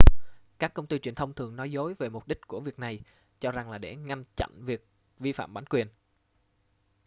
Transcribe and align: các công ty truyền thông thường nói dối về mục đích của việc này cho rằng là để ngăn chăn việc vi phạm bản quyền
các 0.59 0.73
công 0.73 0.87
ty 0.87 0.99
truyền 0.99 1.15
thông 1.15 1.33
thường 1.33 1.55
nói 1.55 1.71
dối 1.71 1.93
về 1.93 2.09
mục 2.09 2.27
đích 2.27 2.47
của 2.47 2.59
việc 2.59 2.79
này 2.79 2.99
cho 3.39 3.51
rằng 3.51 3.69
là 3.71 3.77
để 3.77 3.95
ngăn 3.95 4.23
chăn 4.37 4.49
việc 4.59 4.85
vi 5.19 5.31
phạm 5.31 5.53
bản 5.53 5.65
quyền 5.69 5.87